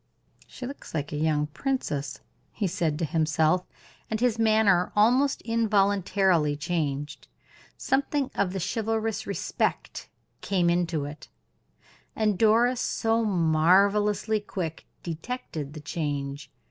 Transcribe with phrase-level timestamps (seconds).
[0.47, 3.67] "She looks like a young princess," he said to himself:
[4.09, 7.27] and his manner almost involuntarily changed
[7.77, 10.09] something of chivalrous respect
[10.41, 11.27] came into it;
[12.15, 16.49] and Doris, so marvelously quick, detected the change.